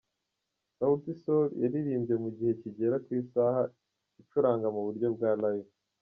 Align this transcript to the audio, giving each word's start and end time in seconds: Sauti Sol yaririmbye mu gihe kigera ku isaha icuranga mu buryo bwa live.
Sauti 0.77 1.11
Sol 1.21 1.47
yaririmbye 1.61 2.15
mu 2.23 2.29
gihe 2.37 2.51
kigera 2.61 2.95
ku 3.05 3.09
isaha 3.21 3.61
icuranga 4.21 4.67
mu 4.75 4.81
buryo 4.85 5.07
bwa 5.15 5.31
live. 5.43 5.71